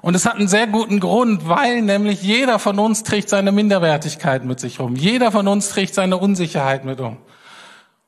[0.03, 4.45] Und es hat einen sehr guten Grund, weil nämlich jeder von uns trägt seine Minderwertigkeit
[4.45, 4.97] mit sich rum.
[4.97, 7.19] Jeder von uns trägt seine Unsicherheit mit um.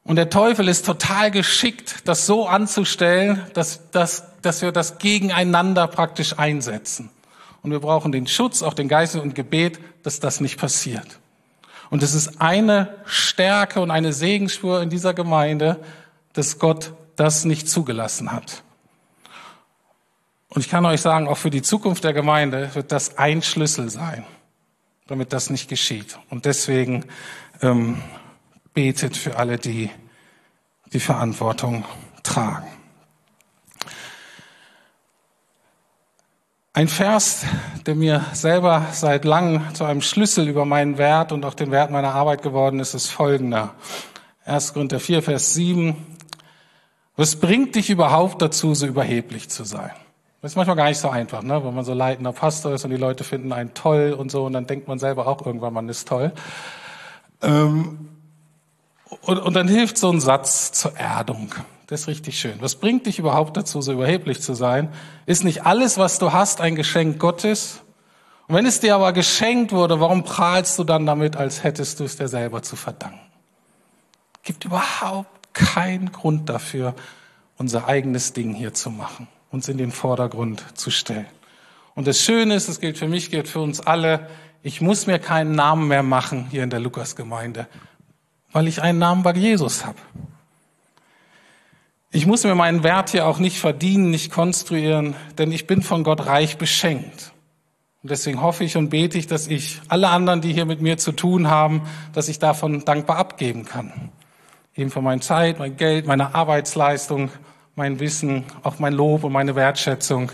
[0.05, 5.87] Und der Teufel ist total geschickt, das so anzustellen, dass, dass, dass wir das gegeneinander
[5.87, 7.11] praktisch einsetzen.
[7.62, 11.20] Und wir brauchen den Schutz, auch den Geist und Gebet, dass das nicht passiert.
[11.90, 15.79] Und es ist eine Stärke und eine Segensspur in dieser Gemeinde,
[16.33, 18.62] dass Gott das nicht zugelassen hat.
[20.48, 23.90] Und ich kann euch sagen, auch für die Zukunft der Gemeinde wird das ein Schlüssel
[23.90, 24.27] sein,
[25.07, 26.18] damit das nicht geschieht.
[26.31, 27.05] Und deswegen
[27.62, 28.03] ähm,
[28.75, 29.90] betet für alle, die
[30.92, 31.85] die Verantwortung
[32.22, 32.66] tragen.
[36.74, 37.44] Ein Vers,
[37.85, 41.90] der mir selber seit langem zu einem Schlüssel über meinen Wert und auch den Wert
[41.90, 43.74] meiner Arbeit geworden ist, ist folgender.
[44.46, 44.72] 1.
[44.72, 45.94] Korinther 4, Vers 7.
[47.14, 49.90] Was bringt dich überhaupt dazu, so überheblich zu sein?
[50.40, 51.62] Das ist manchmal gar nicht so einfach, ne?
[51.62, 54.54] wenn man so leitender Pastor ist und die Leute finden einen toll und so und
[54.54, 56.32] dann denkt man selber auch irgendwann, man ist toll.
[57.42, 58.08] Ähm,
[59.20, 61.54] und, und dann hilft so ein Satz zur Erdung.
[61.87, 62.55] Das ist richtig schön.
[62.61, 64.88] Was bringt dich überhaupt dazu, so überheblich zu sein?
[65.27, 67.81] Ist nicht alles, was du hast, ein Geschenk Gottes?
[68.49, 72.05] Und wenn es dir aber geschenkt wurde, warum prahlst du dann damit, als hättest du
[72.05, 73.21] es dir selber zu verdanken?
[74.42, 76.95] Gibt überhaupt keinen Grund dafür,
[77.59, 81.27] unser eigenes Ding hier zu machen, uns in den Vordergrund zu stellen.
[81.95, 84.29] Und das Schöne ist, das gilt für mich, gilt für uns alle,
[84.62, 87.66] ich muss mir keinen Namen mehr machen hier in der Lukasgemeinde,
[88.53, 89.99] weil ich einen Namen bei Jesus habe.
[92.14, 96.05] Ich muss mir meinen Wert hier auch nicht verdienen, nicht konstruieren, denn ich bin von
[96.05, 97.33] Gott reich beschenkt.
[98.03, 100.98] Und deswegen hoffe ich und bete ich, dass ich alle anderen, die hier mit mir
[100.98, 101.81] zu tun haben,
[102.12, 104.11] dass ich davon dankbar abgeben kann.
[104.77, 107.31] Eben von meiner Zeit, mein Geld, meiner Arbeitsleistung,
[107.77, 110.33] mein Wissen, auch mein Lob und meine Wertschätzung,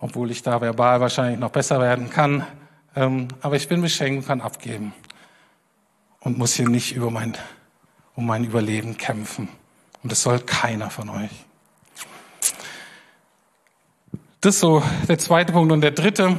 [0.00, 2.44] obwohl ich da verbal wahrscheinlich noch besser werden kann.
[2.96, 4.92] Ähm, aber ich bin beschenkt und kann abgeben
[6.18, 7.36] und muss hier nicht über mein,
[8.16, 9.48] um mein Überleben kämpfen.
[10.02, 11.30] Und das soll keiner von euch.
[14.40, 15.72] Das ist so der zweite Punkt.
[15.72, 16.38] Und der dritte,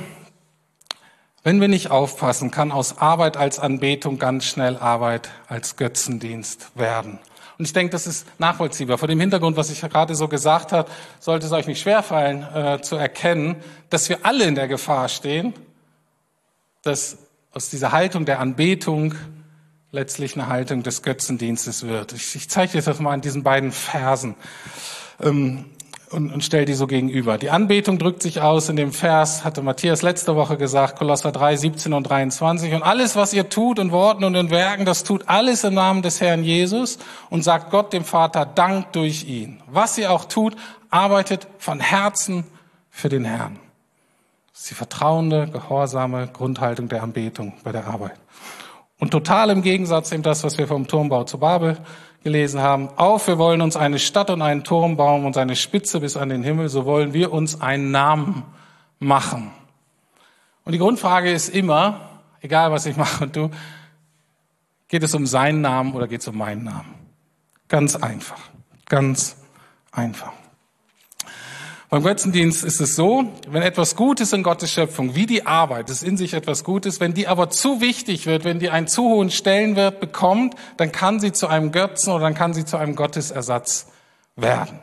[1.44, 7.20] wenn wir nicht aufpassen, kann aus Arbeit als Anbetung ganz schnell Arbeit als Götzendienst werden.
[7.58, 8.98] Und ich denke, das ist nachvollziehbar.
[8.98, 12.82] Vor dem Hintergrund, was ich gerade so gesagt habe, sollte es euch nicht schwerfallen äh,
[12.82, 13.58] zu erkennen,
[13.90, 15.54] dass wir alle in der Gefahr stehen,
[16.84, 17.18] dass
[17.54, 19.14] aus dieser Haltung der Anbetung
[19.92, 22.14] letztlich eine Haltung des Götzendienstes wird.
[22.14, 24.36] Ich, ich zeige dir das mal an diesen beiden Versen
[25.22, 25.66] ähm,
[26.12, 27.38] und, und stelle die so gegenüber.
[27.38, 31.56] Die Anbetung drückt sich aus in dem Vers, hatte Matthias letzte Woche gesagt, Kolosser 3,
[31.56, 32.74] 17 und 23.
[32.74, 36.02] Und alles, was ihr tut in Worten und in Werken, das tut alles im Namen
[36.02, 37.00] des Herrn Jesus
[37.30, 39.62] und sagt Gott dem Vater Dank durch ihn.
[39.68, 40.56] Was ihr auch tut,
[40.92, 42.44] arbeitet von Herzen
[42.92, 43.60] für den Herrn.
[44.52, 48.20] Das ist die vertrauende, gehorsame Grundhaltung der Anbetung bei der Arbeit.
[49.00, 51.78] Und total im Gegensatz dem das, was wir vom Turmbau zu Babel
[52.24, 52.90] gelesen haben.
[52.98, 56.30] Auf, wir wollen uns eine Stadt und einen Turm bauen und seine Spitze bis an
[56.30, 58.44] den Himmel, so wollen wir uns einen Namen
[59.00, 59.52] machen.
[60.66, 62.10] Und die Grundfrage ist immer,
[62.42, 63.50] egal was ich mache und du,
[64.90, 66.94] geht es um seinen Namen oder geht es um meinen Namen?
[67.70, 68.40] Ganz einfach.
[68.88, 69.38] Ganz
[69.92, 70.34] einfach.
[71.90, 76.04] Beim Götzendienst ist es so, wenn etwas Gutes in Gottes Schöpfung, wie die Arbeit, ist
[76.04, 79.32] in sich etwas Gutes, wenn die aber zu wichtig wird, wenn die einen zu hohen
[79.32, 83.88] Stellenwert bekommt, dann kann sie zu einem Götzen oder dann kann sie zu einem Gottesersatz
[84.36, 84.80] werden.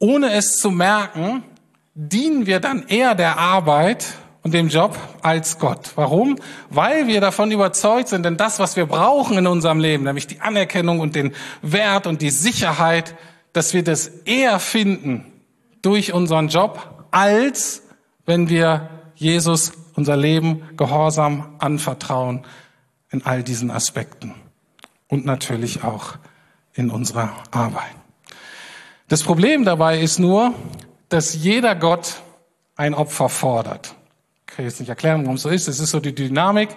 [0.00, 1.44] Ohne es zu merken,
[1.94, 4.04] dienen wir dann eher der Arbeit
[4.42, 5.92] und dem Job als Gott.
[5.94, 6.40] Warum?
[6.70, 10.40] Weil wir davon überzeugt sind, denn das, was wir brauchen in unserem Leben, nämlich die
[10.40, 13.14] Anerkennung und den Wert und die Sicherheit,
[13.52, 15.32] dass wir das eher finden
[15.86, 17.80] durch unseren Job, als
[18.24, 22.44] wenn wir Jesus unser Leben gehorsam anvertrauen
[23.10, 24.34] in all diesen Aspekten
[25.06, 26.16] und natürlich auch
[26.74, 27.94] in unserer Arbeit.
[29.06, 30.54] Das Problem dabei ist nur,
[31.08, 32.20] dass jeder Gott
[32.74, 33.94] ein Opfer fordert.
[34.40, 35.68] Ich kann jetzt nicht erklären, warum es so ist.
[35.68, 36.70] Es ist so die Dynamik.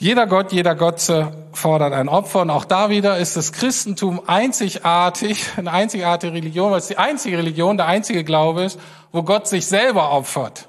[0.00, 2.42] Jeder Gott, jeder Gotze fordert ein Opfer.
[2.42, 7.38] Und auch da wieder ist das Christentum einzigartig, eine einzigartige Religion, weil es die einzige
[7.38, 8.78] Religion, der einzige Glaube ist,
[9.10, 10.68] wo Gott sich selber opfert,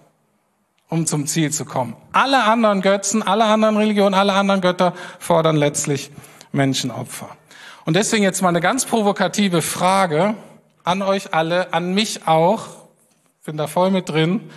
[0.89, 1.95] um zum Ziel zu kommen.
[2.11, 6.09] Alle anderen Götzen, alle anderen Religionen, alle anderen Götter fordern letztlich
[6.51, 7.29] Menschenopfer.
[7.85, 10.33] Und deswegen jetzt mal eine ganz provokative Frage
[10.83, 12.63] an euch alle, an mich auch,
[13.45, 14.49] bin da voll mit drin.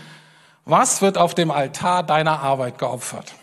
[0.65, 3.35] Was wird auf dem Altar deiner Arbeit geopfert?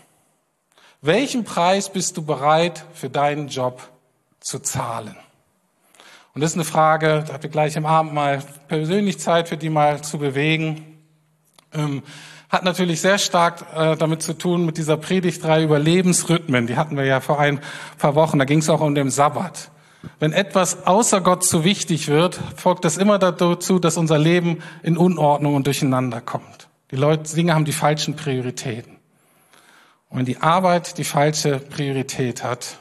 [1.01, 3.81] Welchen Preis bist du bereit für deinen Job
[4.41, 5.15] zu zahlen?
[6.33, 9.55] Und das ist eine Frage, da habt ihr gleich im Abend mal persönlich Zeit für
[9.55, 10.99] die mal zu bewegen.
[11.73, 12.03] Ähm,
[12.49, 16.67] hat natürlich sehr stark äh, damit zu tun mit dieser Predigtreihe über Lebensrhythmen.
[16.67, 17.61] Die hatten wir ja vor ein
[17.97, 18.37] paar Wochen.
[18.37, 19.71] Da ging es auch um den Sabbat.
[20.19, 24.97] Wenn etwas außer Gott zu wichtig wird, folgt das immer dazu, dass unser Leben in
[24.97, 26.67] Unordnung und Durcheinander kommt.
[26.91, 28.98] Die Leute, Dinge haben die falschen Prioritäten.
[30.09, 32.77] Und wenn die Arbeit die falsche Priorität hat,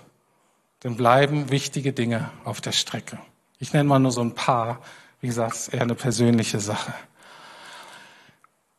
[0.81, 3.19] dann bleiben wichtige Dinge auf der Strecke.
[3.59, 4.81] Ich nenne mal nur so ein paar.
[5.21, 6.95] Wie gesagt, eher eine persönliche Sache.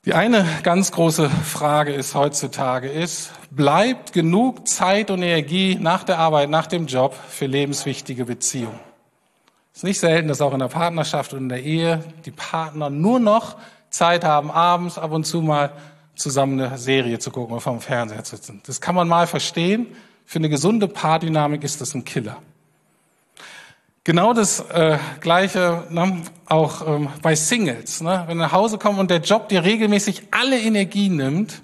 [0.05, 6.17] Die eine ganz große Frage ist heutzutage ist, bleibt genug Zeit und Energie nach der
[6.17, 8.79] Arbeit, nach dem Job für lebenswichtige Beziehungen?
[9.73, 12.89] Es ist nicht selten, dass auch in der Partnerschaft und in der Ehe die Partner
[12.89, 13.57] nur noch
[13.89, 15.73] Zeit haben, abends ab und zu mal
[16.19, 18.61] zusammen eine Serie zu gucken oder vom Fernseher zu sitzen.
[18.65, 19.87] Das kann man mal verstehen.
[20.25, 22.37] Für eine gesunde Paardynamik ist das ein Killer.
[24.03, 28.01] Genau das äh, Gleiche ne, auch ähm, bei Singles.
[28.01, 28.23] Ne?
[28.27, 31.61] Wenn du nach Hause kommst und der Job dir regelmäßig alle Energie nimmt,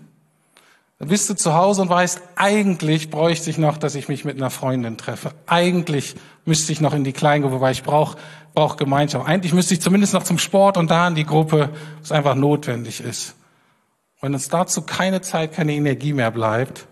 [0.99, 4.37] dann bist du zu Hause und weißt, eigentlich bräuchte ich noch, dass ich mich mit
[4.37, 5.31] einer Freundin treffe.
[5.45, 6.15] Eigentlich
[6.45, 8.17] müsste ich noch in die Kleingruppe, weil ich brauche
[8.53, 9.27] brauch Gemeinschaft.
[9.27, 13.01] Eigentlich müsste ich zumindest noch zum Sport und da in die Gruppe, was einfach notwendig
[13.01, 13.35] ist.
[14.21, 16.87] Wenn uns dazu keine Zeit, keine Energie mehr bleibt,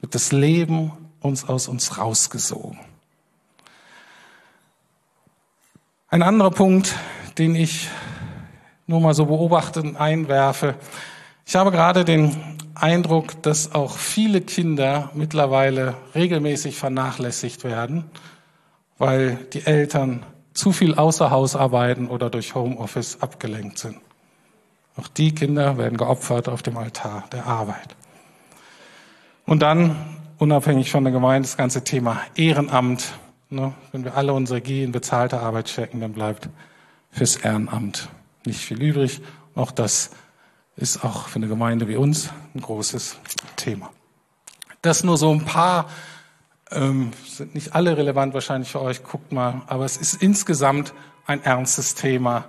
[0.00, 2.78] wird das Leben uns aus uns rausgesogen.
[6.08, 6.94] Ein anderer Punkt,
[7.38, 7.88] den ich
[8.86, 10.76] nur mal so beobachtend einwerfe.
[11.46, 12.36] Ich habe gerade den
[12.74, 18.04] Eindruck, dass auch viele Kinder mittlerweile regelmäßig vernachlässigt werden,
[18.98, 23.98] weil die Eltern zu viel außer Haus arbeiten oder durch Homeoffice abgelenkt sind.
[24.96, 27.96] Auch die Kinder werden geopfert auf dem Altar der Arbeit.
[29.44, 29.96] Und dann,
[30.38, 33.12] unabhängig von der Gemeinde, das ganze Thema Ehrenamt.
[33.50, 33.74] Ne?
[33.92, 36.48] Wenn wir alle unsere G in bezahlte Arbeit stecken, dann bleibt
[37.10, 38.08] fürs Ehrenamt
[38.46, 39.20] nicht viel übrig.
[39.54, 40.10] Auch das
[40.76, 43.16] ist auch für eine Gemeinde wie uns ein großes
[43.56, 43.90] Thema.
[44.82, 45.88] Das nur so ein paar,
[46.70, 50.92] ähm, sind nicht alle relevant wahrscheinlich für euch, guckt mal, aber es ist insgesamt
[51.26, 52.46] ein ernstes Thema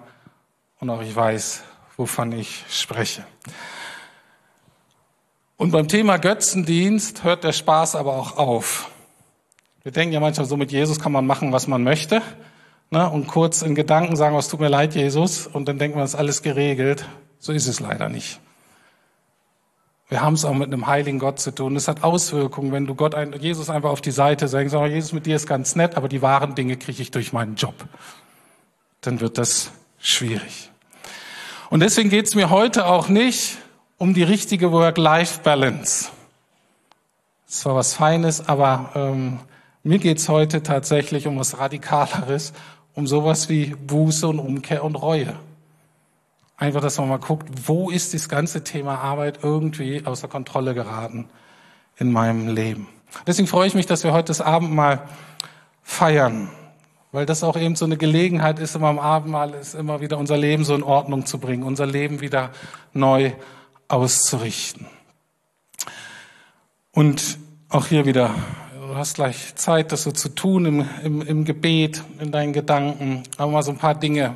[0.79, 1.63] und auch ich weiß,
[1.97, 3.25] wovon ich spreche.
[5.57, 8.91] Und beim Thema Götzendienst hört der Spaß aber auch auf.
[9.83, 12.21] Wir denken ja manchmal so, mit Jesus kann man machen, was man möchte.
[12.89, 13.09] Ne?
[13.09, 15.47] Und kurz in Gedanken sagen, was tut mir leid, Jesus.
[15.47, 17.05] Und dann man, es ist alles geregelt.
[17.39, 18.39] So ist es leider nicht.
[20.07, 21.75] Wir haben es auch mit einem heiligen Gott zu tun.
[21.75, 25.13] Es hat Auswirkungen, wenn du Gott, ein, Jesus einfach auf die Seite sagst, sag, Jesus,
[25.13, 27.73] mit dir ist ganz nett, aber die wahren Dinge kriege ich durch meinen Job.
[29.01, 30.71] Dann wird das schwierig.
[31.69, 33.57] Und deswegen geht es mir heute auch nicht
[33.97, 36.09] um die richtige Work-Life-Balance.
[37.47, 39.39] Das war was Feines, aber ähm,
[39.83, 42.53] mir geht es heute tatsächlich um was Radikaleres,
[42.93, 45.33] um sowas wie Buße und Umkehr und Reue.
[46.57, 51.27] Einfach, dass man mal guckt, wo ist das ganze Thema Arbeit irgendwie außer Kontrolle geraten
[51.97, 52.87] in meinem Leben.
[53.27, 55.01] Deswegen freue ich mich, dass wir heute das Abendmahl
[55.83, 56.49] feiern,
[57.15, 60.37] weil das auch eben so eine Gelegenheit ist, immer am Abendmahl ist immer wieder unser
[60.37, 62.51] Leben so in Ordnung zu bringen, unser Leben wieder
[62.93, 63.31] neu
[63.87, 64.85] auszurichten.
[66.91, 68.35] Und auch hier wieder,
[68.79, 73.23] du hast gleich Zeit, das so zu tun im, im, im Gebet, in deinen Gedanken,
[73.37, 74.35] aber mal so ein paar Dinge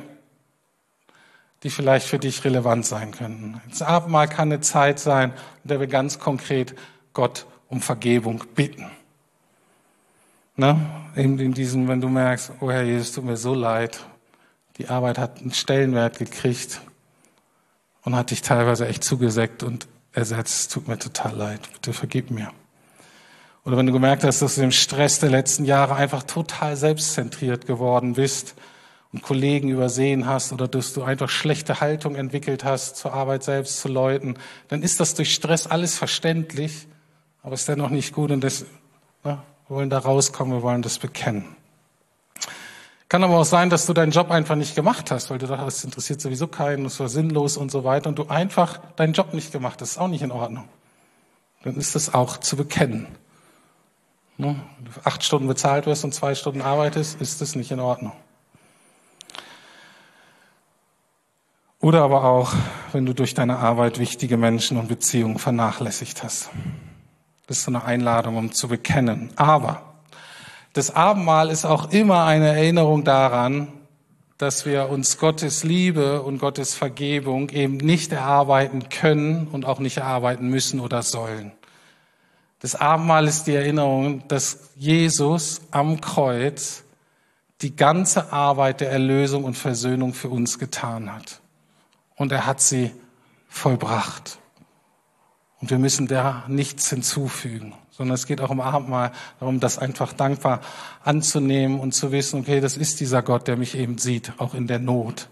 [1.62, 3.60] die vielleicht für dich relevant sein könnten.
[3.68, 6.74] Das Abendmahl kann eine Zeit sein, in der wir ganz konkret
[7.12, 8.90] Gott um Vergebung bitten.
[10.60, 10.76] Ne?
[11.16, 13.98] Eben in diesem, wenn du merkst, oh Herr Jesus, tut mir so leid,
[14.76, 16.82] die Arbeit hat einen Stellenwert gekriegt
[18.02, 22.52] und hat dich teilweise echt zugesäckt und ersetzt, tut mir total leid, bitte vergib mir.
[23.64, 27.66] Oder wenn du gemerkt hast, dass du im Stress der letzten Jahre einfach total selbstzentriert
[27.66, 28.54] geworden bist
[29.14, 33.80] und Kollegen übersehen hast oder dass du einfach schlechte Haltung entwickelt hast zur Arbeit selbst,
[33.80, 34.34] zu Leuten,
[34.68, 36.86] dann ist das durch Stress alles verständlich,
[37.42, 38.66] aber ist dennoch nicht gut und das,
[39.24, 41.44] na, ne, wir wollen da rauskommen, wir wollen das bekennen.
[43.08, 45.78] Kann aber auch sein, dass du deinen Job einfach nicht gemacht hast, weil du dachtest,
[45.78, 49.32] das interessiert sowieso keinen, das war sinnlos und so weiter und du einfach deinen Job
[49.32, 49.80] nicht gemacht hast.
[49.80, 50.68] Das ist auch nicht in Ordnung.
[51.62, 53.06] Dann ist das auch zu bekennen.
[54.38, 54.56] Ne?
[54.78, 58.12] Wenn du acht Stunden bezahlt wirst und zwei Stunden arbeitest, ist das nicht in Ordnung.
[61.78, 62.54] Oder aber auch,
[62.90, 66.50] wenn du durch deine Arbeit wichtige Menschen und Beziehungen vernachlässigt hast.
[67.50, 69.32] Das ist so eine Einladung, um zu bekennen.
[69.34, 69.82] Aber
[70.72, 73.72] das Abendmahl ist auch immer eine Erinnerung daran,
[74.38, 79.96] dass wir uns Gottes Liebe und Gottes Vergebung eben nicht erarbeiten können und auch nicht
[79.96, 81.50] erarbeiten müssen oder sollen.
[82.60, 86.84] Das Abendmahl ist die Erinnerung, dass Jesus am Kreuz
[87.62, 91.40] die ganze Arbeit der Erlösung und Versöhnung für uns getan hat
[92.14, 92.92] und er hat sie
[93.48, 94.38] vollbracht.
[95.60, 100.12] Und wir müssen da nichts hinzufügen, sondern es geht auch im Abendmahl darum, das einfach
[100.14, 100.60] dankbar
[101.04, 104.66] anzunehmen und zu wissen, okay, das ist dieser Gott, der mich eben sieht, auch in
[104.66, 105.28] der Not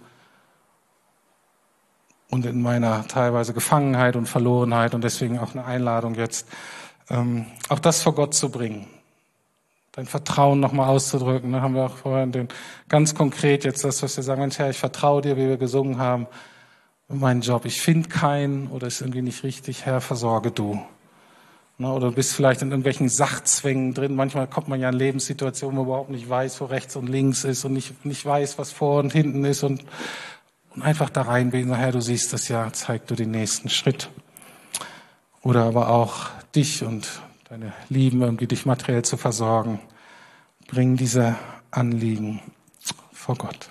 [2.28, 6.46] und in meiner teilweise Gefangenheit und Verlorenheit und deswegen auch eine Einladung jetzt,
[7.08, 8.86] ähm, auch das vor Gott zu bringen.
[9.92, 11.52] Dein Vertrauen nochmal auszudrücken.
[11.52, 12.48] Da haben wir auch vorhin den,
[12.88, 15.98] ganz konkret jetzt das, was wir sagen, Mensch Herr, ich vertraue dir, wie wir gesungen
[15.98, 16.26] haben
[17.08, 20.80] meinen Job, ich finde keinen oder ist irgendwie nicht richtig, Herr, versorge du.
[21.78, 24.16] Ne, oder du bist vielleicht in irgendwelchen Sachzwängen drin.
[24.16, 27.44] Manchmal kommt man ja in Lebenssituationen, wo man überhaupt nicht weiß, wo rechts und links
[27.44, 29.84] ist und nicht, nicht weiß, was vor und hinten ist und,
[30.74, 34.10] und einfach da reinbeten, Herr, du siehst das ja, zeig du den nächsten Schritt.
[35.42, 39.80] Oder aber auch dich und deine Lieben irgendwie dich materiell zu versorgen.
[40.66, 41.36] Bring diese
[41.70, 42.42] Anliegen
[43.12, 43.70] vor Gott.